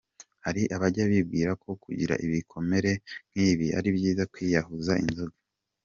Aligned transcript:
Hari 0.45 0.61
abajya 0.75 1.03
bibwira 1.11 1.51
ko 1.61 1.69
gukira 1.81 2.15
ibikomere 2.25 2.91
nk’ibi 3.31 3.67
ari 3.77 3.89
byiza 3.97 4.23
kwiyahuza 4.33 4.93
inzoga. 5.05 5.37